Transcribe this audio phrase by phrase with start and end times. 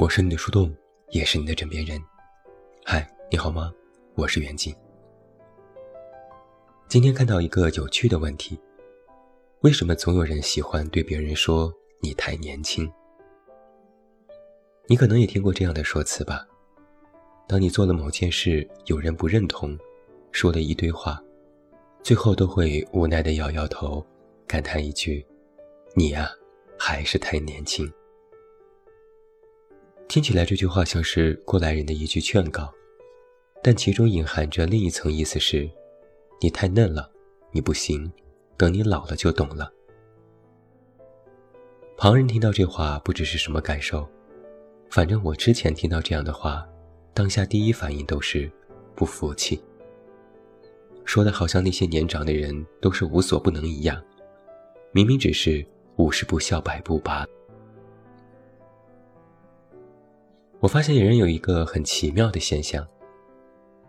[0.00, 0.74] 我是你的树洞，
[1.10, 2.02] 也是你的枕边人。
[2.86, 3.70] 嗨，你好吗？
[4.14, 4.74] 我是袁静。
[6.88, 8.58] 今天看到一个有趣的问题：
[9.60, 11.70] 为什么总有人喜欢对别人说
[12.00, 12.90] 你太年轻？
[14.86, 16.48] 你可能也听过这样的说辞吧？
[17.46, 19.78] 当你做了某件事，有人不认同，
[20.32, 21.22] 说了一堆话，
[22.02, 24.02] 最后都会无奈的摇摇头，
[24.46, 25.22] 感叹一句
[25.94, 26.30] ：“你呀，
[26.78, 27.86] 还是太年轻。”
[30.10, 32.68] 听起来这句话像是过来人的一句劝告，
[33.62, 35.70] 但其中隐含着另一层意思是：
[36.40, 37.08] 你太嫩了，
[37.52, 38.10] 你不行，
[38.56, 39.72] 等你老了就懂了。
[41.96, 44.04] 旁人听到这话不知是什么感受，
[44.90, 46.66] 反正我之前听到这样的话，
[47.14, 48.50] 当下第一反应都是
[48.96, 49.62] 不服气，
[51.04, 54.02] 说的好像那些年长的人都是无所不能一样，
[54.90, 55.64] 明明只是
[55.98, 57.28] 五十步笑百步罢了。
[60.60, 62.86] 我发现人有一个很奇妙的现象，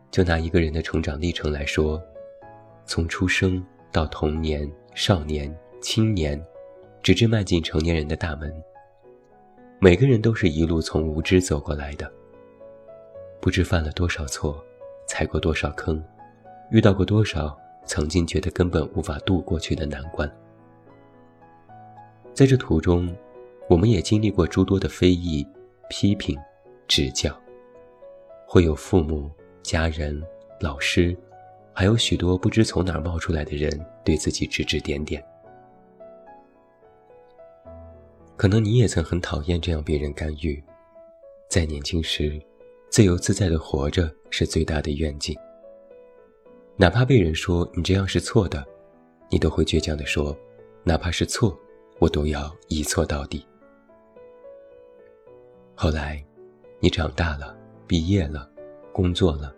[0.09, 2.01] 就拿一个人的成长历程来说，
[2.85, 6.41] 从出生到童年、少年、青年，
[7.03, 8.49] 直至迈进成年人的大门，
[9.79, 12.09] 每个人都是一路从无知走过来的，
[13.41, 14.63] 不知犯了多少错，
[15.05, 16.01] 踩过多少坑，
[16.71, 17.53] 遇到过多少
[17.85, 20.31] 曾经觉得根本无法渡过去的难关，
[22.33, 23.13] 在这途中，
[23.67, 25.45] 我们也经历过诸多的非议、
[25.89, 26.39] 批评。
[26.91, 27.33] 指教，
[28.45, 29.31] 会有父母、
[29.63, 30.21] 家人、
[30.59, 31.17] 老师，
[31.71, 33.71] 还有许多不知从哪冒出来的人
[34.03, 35.25] 对自己指指点点。
[38.35, 40.61] 可能你也曾很讨厌这样别人干预，
[41.47, 42.37] 在年轻时，
[42.89, 45.33] 自由自在的活着是最大的愿景。
[46.75, 48.67] 哪怕被人说你这样是错的，
[49.29, 50.37] 你都会倔强地说，
[50.83, 51.57] 哪怕是错，
[51.99, 53.47] 我都要一错到底。
[55.73, 56.21] 后来。
[56.83, 57.55] 你长大了，
[57.85, 58.49] 毕业了，
[58.91, 59.53] 工作了，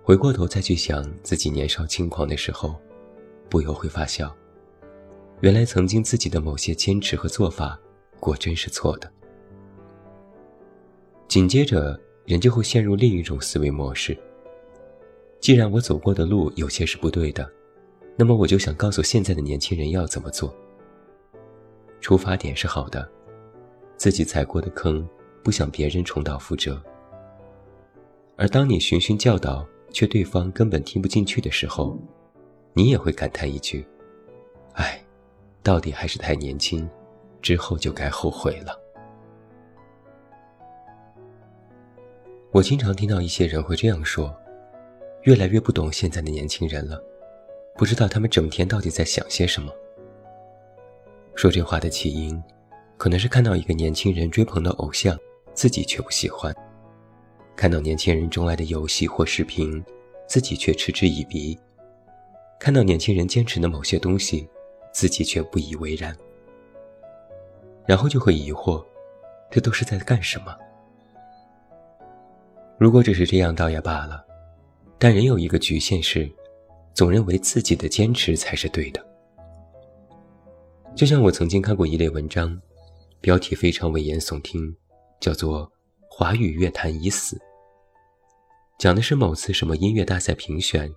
[0.00, 2.76] 回过头再去想自己年少轻狂的时候，
[3.50, 4.32] 不由会发笑。
[5.40, 7.76] 原来曾经自己的某些坚持和做法，
[8.20, 9.12] 果真是错的。
[11.26, 14.16] 紧接着，人就会陷入另一种思维模式。
[15.40, 17.50] 既然我走过的路有些是不对的，
[18.16, 20.54] 那么我就想告诉现在的年轻人要怎么做。
[22.00, 23.10] 出发点是好的，
[23.96, 25.04] 自己踩过的坑。
[25.46, 26.82] 不想别人重蹈覆辙，
[28.34, 31.96] 而当你循循教导，却对方根本听不进去的时候，
[32.72, 33.86] 你也会感叹一句
[34.74, 35.00] ：“哎，
[35.62, 36.90] 到底还是太年轻，
[37.40, 38.76] 之后就该后悔了。”
[42.50, 44.36] 我经常听到一些人会这样说
[45.22, 47.00] ：“越来越不懂现在的年轻人了，
[47.76, 49.72] 不知道他们整天到底在想些什么。”
[51.36, 52.42] 说这话的起因，
[52.96, 55.16] 可能是看到一个年轻人追捧的偶像。
[55.56, 56.54] 自己却不喜欢，
[57.56, 59.82] 看到年轻人钟爱的游戏或视频，
[60.28, 61.58] 自己却嗤之以鼻；
[62.60, 64.46] 看到年轻人坚持的某些东西，
[64.92, 66.14] 自己却不以为然。
[67.86, 68.84] 然后就会疑惑，
[69.50, 70.54] 这都是在干什么？
[72.78, 74.22] 如果只是这样倒也罢了，
[74.98, 76.30] 但人有一个局限是，
[76.92, 79.02] 总认为自己的坚持才是对的。
[80.94, 82.60] 就像我曾经看过一类文章，
[83.22, 84.76] 标题非常危言耸听。
[85.20, 85.70] 叫做
[86.10, 87.40] “华语乐坛已死”，
[88.78, 90.90] 讲的是某次什么音乐大赛评选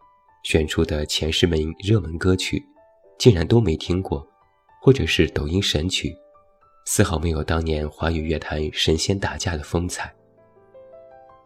[0.44, 2.64] 选出的前十名热门歌曲，
[3.18, 4.26] 竟然都没听过，
[4.82, 6.16] 或者是抖音神曲，
[6.86, 10.14] 丝毫没有当年华语乐坛神仙打架的风采。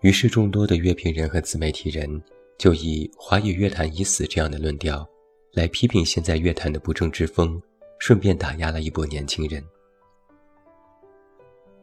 [0.02, 2.22] 于是，众多的乐评人和自媒体人
[2.58, 5.08] 就以“华语乐坛已死”这样的论调
[5.54, 7.62] 来批评现在乐坛的不正之风，
[8.00, 9.64] 顺便打压了一波年轻人。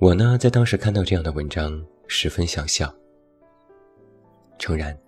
[0.00, 2.90] 我呢，在当时看到这样的文章，十分想笑。
[4.58, 4.98] 诚然，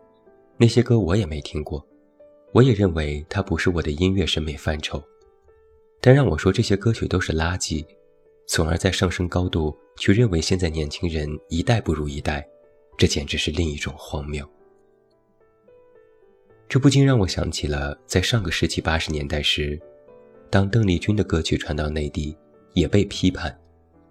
[0.59, 1.83] 那些歌我也没听过，
[2.53, 5.03] 我也认为它不是我的音乐审美范畴。
[5.99, 7.83] 但让我说这些歌曲都是垃圾，
[8.47, 12.47] 从而在上升高度去认为现在年轻人一代不如一代，
[12.99, 14.47] 这简直是另一种荒谬。
[16.69, 19.81] 这不禁让我想起了在上个世纪八十年代时，
[20.51, 22.37] 当邓丽君的歌曲传到内地，
[22.75, 23.59] 也被批判。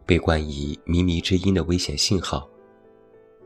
[0.05, 2.49] 被冠以靡靡之音的危险信号，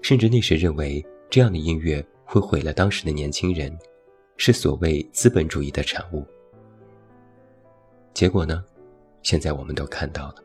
[0.02, 3.78] 甚至那时认为这样的音乐会毁了当时的年轻人，
[4.38, 6.26] 是所谓资本主义的产物。
[8.14, 8.64] 结果呢？
[9.22, 10.36] 现在我们都看到了。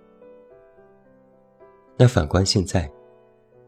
[1.97, 2.91] 那反观现在，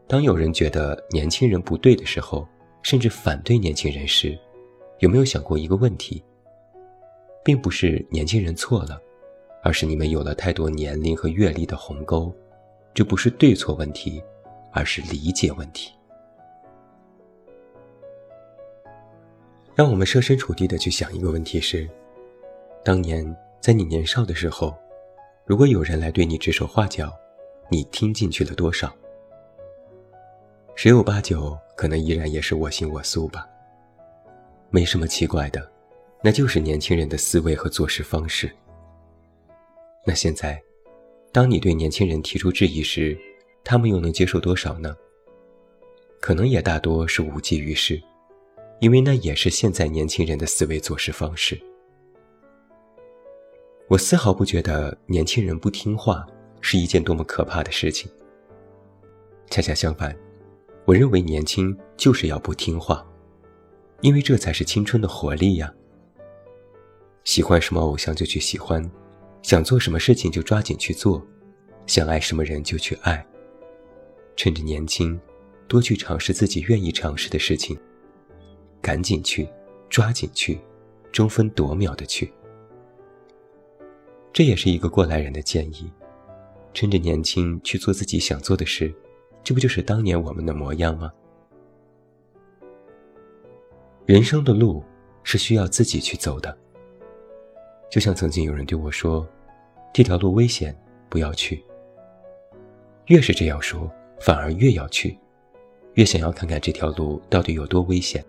[0.07, 2.47] 当有人觉得年轻人不对的时候，
[2.81, 4.37] 甚至反对年轻人时，
[4.99, 6.23] 有没有想过一个问题？
[7.45, 8.99] 并不是年轻人错了，
[9.63, 12.31] 而是你们有了太多年龄和阅历的鸿沟。
[12.93, 14.21] 这不是对错问题，
[14.71, 15.91] 而是理解问题。
[19.73, 21.89] 让我们设身处地的去想一个问题是：
[22.83, 24.77] 当年在你年少的时候，
[25.45, 27.11] 如果有人来对你指手画脚，
[27.69, 28.93] 你听进去了多少？
[30.75, 33.49] 十有八九可能依然也是我行我素吧。
[34.69, 35.67] 没什么奇怪的，
[36.21, 38.51] 那就是年轻人的思维和做事方式。
[40.05, 40.61] 那现在，
[41.31, 43.17] 当你对年轻人提出质疑时，
[43.63, 44.95] 他们又能接受多少呢？
[46.19, 48.01] 可能也大多是无济于事。
[48.79, 51.57] 因为那也是现在年轻人的思维做事方式。
[53.87, 56.27] 我丝毫不觉得年轻人不听话
[56.59, 58.11] 是一件多么可怕的事情。
[59.49, 60.13] 恰恰相反，
[60.83, 63.07] 我认为年轻就是要不听话，
[64.01, 65.73] 因为这才是青春的活力呀。
[67.23, 68.83] 喜欢什么偶像就去喜欢，
[69.43, 71.21] 想做什么事情就抓紧去做，
[71.85, 73.23] 想爱什么人就去爱。
[74.37, 75.19] 趁着年轻，
[75.67, 77.77] 多去尝试自己愿意尝试的事情。
[78.81, 79.47] 赶紧去，
[79.89, 80.59] 抓紧去，
[81.11, 82.33] 争分夺秒的去。
[84.31, 85.91] 这也是一个过来人的建议：
[86.73, 88.93] 趁着年轻去做自己想做的事，
[89.43, 91.11] 这不就是当年我们的模样吗？
[94.05, 94.83] 人生的路
[95.21, 96.57] 是需要自己去走的。
[97.93, 99.23] 就像曾经有人对我说
[99.93, 100.75] ：“这条路危险，
[101.09, 101.63] 不要去。”
[103.05, 103.87] 越是这样说，
[104.19, 105.15] 反而越要去，
[105.93, 108.25] 越想要看看这条路到底有多危险。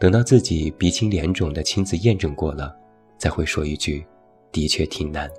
[0.00, 2.74] 等到自己鼻青脸肿的亲自验证过了，
[3.18, 4.02] 才会说一句
[4.50, 5.30] ：“的确挺难。”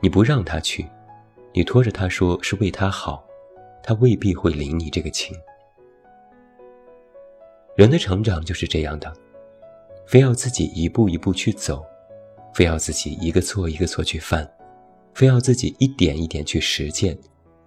[0.00, 0.86] 你不让他去，
[1.52, 3.22] 你拖着他说是为他好，
[3.82, 5.36] 他未必会领你这个情。
[7.76, 9.14] 人的成长就是这样的，
[10.06, 11.84] 非要自己一步一步去走，
[12.54, 14.48] 非要自己一个错一个错去犯，
[15.14, 17.18] 非要自己一点一点去实践，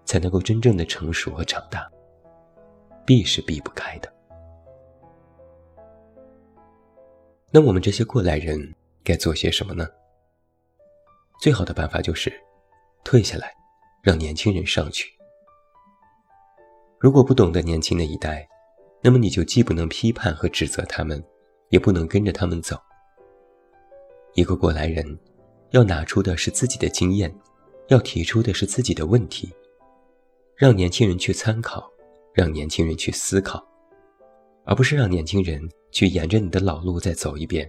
[0.05, 1.89] 才能够真正的成熟和长大，
[3.05, 4.11] 避是避不开的。
[7.51, 9.85] 那我们这些过来人该做些什么呢？
[11.41, 12.31] 最好的办法就是
[13.03, 13.53] 退下来，
[14.01, 15.09] 让年轻人上去。
[16.99, 18.47] 如果不懂得年轻的一代，
[19.01, 21.23] 那么你就既不能批判和指责他们，
[21.69, 22.77] 也不能跟着他们走。
[24.33, 25.17] 一个过来人，
[25.71, 27.33] 要拿出的是自己的经验，
[27.87, 29.51] 要提出的是自己的问题，
[30.55, 31.89] 让年轻人去参考，
[32.33, 33.65] 让年轻人去思考，
[34.65, 35.67] 而不是让年轻人。
[35.91, 37.67] 去沿着你的老路再走一遍，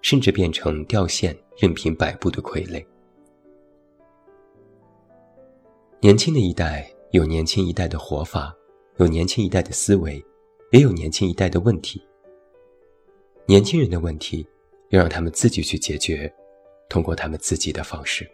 [0.00, 2.82] 甚至变成掉线、任凭摆布的傀儡。
[6.00, 8.50] 年轻的一代有年轻一代的活法，
[8.96, 10.24] 有年轻一代的思维，
[10.72, 12.02] 也有年轻一代的问题。
[13.46, 14.46] 年轻人的问题，
[14.88, 16.32] 要让他们自己去解决，
[16.88, 18.26] 通过他们自己的方式。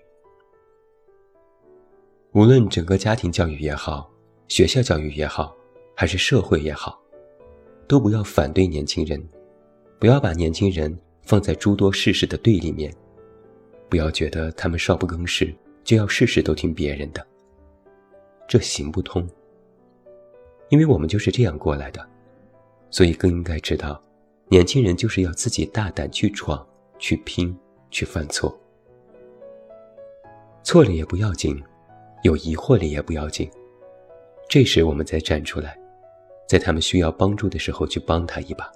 [2.32, 4.08] 无论整个家庭教育也好，
[4.46, 5.56] 学校教育也好，
[5.96, 7.00] 还是社会也好。
[7.88, 9.20] 都不要反对年轻人，
[9.98, 12.94] 不要把年轻人放在诸多事实的对立面，
[13.88, 15.52] 不要觉得他们少不更事
[15.82, 17.26] 就要事事都听别人的，
[18.46, 19.28] 这行不通。
[20.68, 22.08] 因为我们就是这样过来的，
[22.90, 24.00] 所以更应该知道，
[24.50, 26.66] 年轻人就是要自己大胆去闯、
[26.98, 27.56] 去拼、
[27.88, 28.52] 去犯错，
[30.64, 31.62] 错了也不要紧，
[32.24, 33.48] 有疑惑了也不要紧，
[34.48, 35.78] 这时我们再站出来。
[36.48, 38.68] 在他们需要帮助的时候，去帮他一把。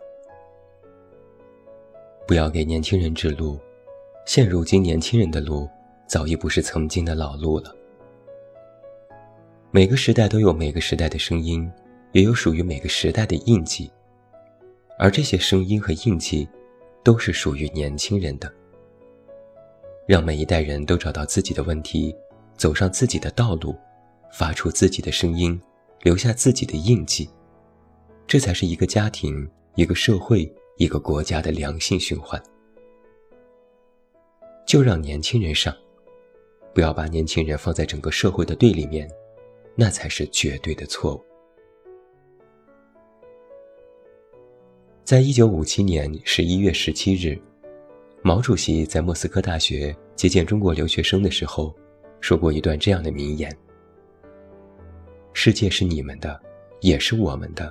[2.25, 3.59] 不要给年轻人指路，
[4.27, 5.69] 现如今年轻人的路
[6.07, 7.75] 早已不是曾经的老路了。
[9.73, 11.69] 每个时代都有每个时代的声音，
[12.13, 13.91] 也有属于每个时代的印记，
[14.99, 16.49] 而这些声音和印记，
[17.03, 18.53] 都是属于年轻人的。
[20.07, 22.15] 让每一代人都找到自己的问题，
[22.57, 23.75] 走上自己的道路，
[24.33, 25.61] 发出自己的声音，
[26.03, 27.29] 留下自己的印记。
[28.27, 32.43] 这才是一个家庭、一个社会、一个国家的良性循环。
[34.67, 35.75] 就让年轻人上，
[36.75, 39.11] 不要把年轻人放在整个社会的对立面，
[39.75, 41.25] 那才是绝对的错误。
[45.05, 47.39] 在一九五七年十一月十七日，
[48.23, 51.75] 毛主席在莫斯科大学接见中国留学生的时候，
[52.23, 53.55] 说过一段这样的名言
[55.35, 56.41] ：“世界是你们的，
[56.81, 57.71] 也是我们的。”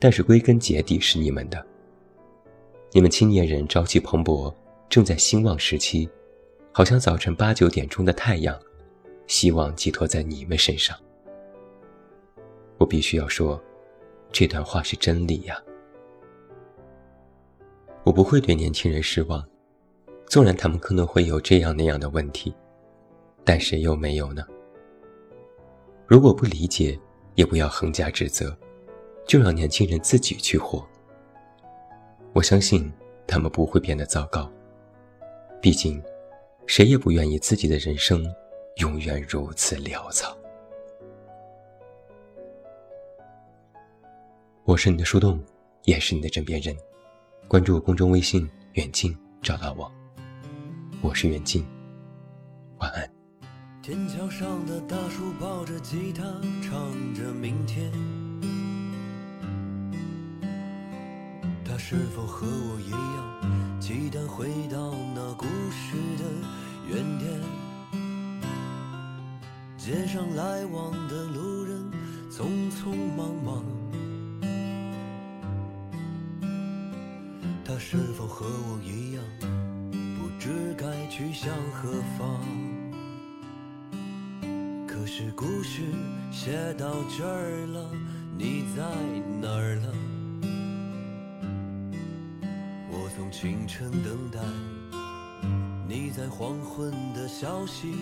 [0.00, 1.64] 但是归根结底是你们的，
[2.90, 4.52] 你们青年人朝气蓬勃，
[4.88, 6.10] 正在兴旺时期，
[6.72, 8.58] 好像早晨八九点钟的太阳，
[9.28, 10.98] 希望寄托在你们身上。
[12.76, 13.62] 我必须要说，
[14.32, 15.62] 这段话是真理呀。
[18.06, 19.44] 我不会对年轻人失望，
[20.28, 22.54] 纵然他们可能会有这样那样的问题，
[23.42, 24.46] 但谁又没有呢？
[26.06, 26.96] 如果不理解，
[27.34, 28.56] 也不要横加指责，
[29.26, 30.86] 就让年轻人自己去活。
[32.32, 32.92] 我相信
[33.26, 34.48] 他们不会变得糟糕。
[35.60, 36.00] 毕竟，
[36.64, 38.24] 谁也不愿意自己的人生
[38.76, 40.38] 永远如此潦草。
[44.62, 45.42] 我是你的树洞，
[45.86, 46.72] 也是你的枕边人。
[47.48, 49.88] 关注公众微信“远近”，找到我。
[51.00, 51.64] 我是远近，
[52.78, 53.08] 晚安。
[53.80, 56.24] 天桥上的大叔抱着吉他，
[56.60, 57.92] 唱着明天。
[61.64, 66.24] 他是否和我一样，期待回到那故事的
[66.88, 67.40] 原点？
[69.78, 71.92] 街上来往的路人，
[72.28, 73.75] 匆匆忙忙。
[77.88, 79.22] 是否和我一样，
[80.18, 82.40] 不知该去向何方？
[84.88, 85.82] 可是故事
[86.32, 87.88] 写到这儿了，
[88.36, 88.82] 你在
[89.40, 89.94] 哪儿了？
[92.90, 94.40] 我从清晨等待，
[95.88, 97.94] 你在黄昏的消息。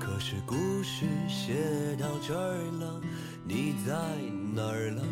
[0.00, 3.02] 可是故事写到这儿了，
[3.44, 3.92] 你在
[4.54, 5.04] 哪儿了？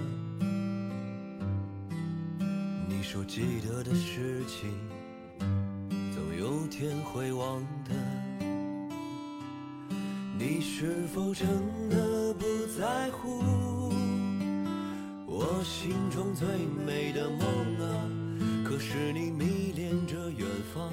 [3.14, 4.74] 说记得的事情，
[6.12, 7.94] 总有天会忘的。
[10.36, 11.46] 你是否真
[11.88, 12.44] 的不
[12.76, 13.40] 在乎
[15.28, 16.44] 我心中最
[16.84, 17.38] 美的梦
[17.86, 18.66] 啊？
[18.68, 20.44] 可是你迷恋着远
[20.74, 20.90] 方，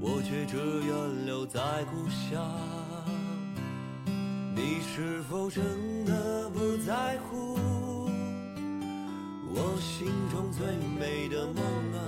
[0.00, 2.44] 我却只愿留在故乡。
[4.52, 5.62] 你是否真
[6.04, 7.56] 的不在乎
[9.72, 10.66] 我心中最
[10.98, 11.62] 美的梦
[11.94, 12.00] 啊？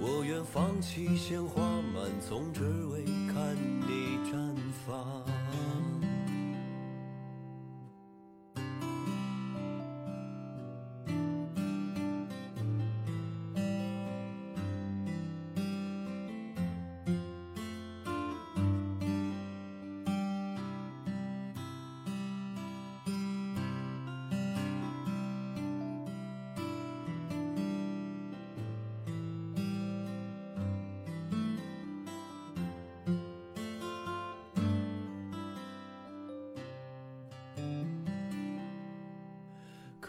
[0.00, 1.60] 我愿放弃鲜花
[1.92, 3.56] 满丛，只为看
[3.88, 4.54] 你绽
[4.86, 5.29] 放。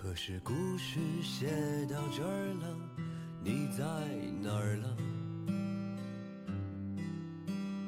[0.02, 1.46] 可是故事写
[1.86, 2.76] 到这儿了，
[3.44, 3.84] 你在
[4.42, 4.98] 哪儿了？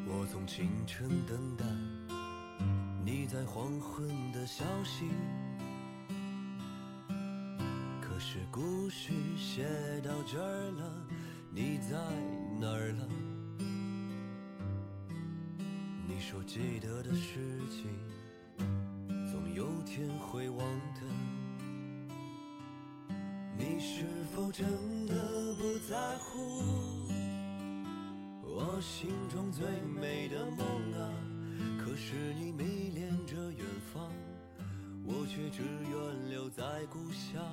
[0.06, 1.66] 我从清晨等待，
[3.04, 5.10] 你在黄昏的消息。
[8.00, 9.66] 可是故事写
[10.04, 11.08] 到这儿了，
[11.50, 11.98] 你在
[12.62, 13.10] 哪儿了？
[16.08, 17.90] 你说记得的事情，
[19.32, 21.02] 总有天会忘的。
[24.54, 25.16] 真的
[25.56, 26.62] 不在乎
[28.44, 29.66] 我心中最
[30.00, 30.60] 美的梦
[30.94, 31.10] 啊？
[31.84, 34.12] 可是你迷恋着远方，
[35.04, 37.44] 我却只愿留在故乡。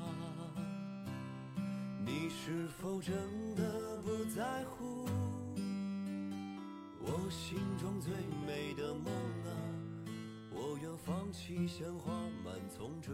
[2.04, 3.14] 你是否真
[3.54, 5.06] 的不在乎
[7.00, 8.12] 我心中最
[8.46, 9.06] 美的梦
[9.46, 9.50] 啊？
[10.50, 12.12] 我愿放弃鲜花
[12.44, 13.10] 满丛，这